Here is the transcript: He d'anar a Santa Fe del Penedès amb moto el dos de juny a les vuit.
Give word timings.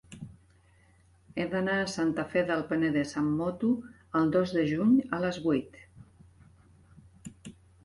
He 1.41 1.45
d'anar 1.51 1.75
a 1.81 1.89
Santa 1.95 2.25
Fe 2.31 2.43
del 2.47 2.63
Penedès 2.71 3.13
amb 3.21 3.37
moto 3.43 3.71
el 4.21 4.33
dos 4.39 4.55
de 4.57 4.65
juny 4.73 4.97
a 5.19 5.23
les 5.27 5.41
vuit. 5.47 5.81